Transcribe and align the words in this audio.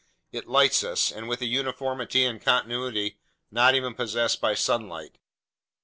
It 0.31 0.47
lights 0.47 0.83
us, 0.83 1.11
and 1.11 1.29
with 1.29 1.41
a 1.41 1.45
uniformity 1.45 2.23
and 2.25 2.41
continuity 2.41 3.19
not 3.51 3.75
even 3.75 3.93
possessed 3.93 4.41
by 4.41 4.55
sunlight. 4.55 5.19